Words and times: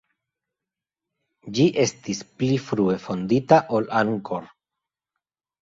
Ĝi 1.57 1.67
estis 1.83 2.21
pli 2.39 2.51
frue 2.71 2.97
fondita 3.05 3.63
ol 3.81 3.89
Angkor. 4.01 4.49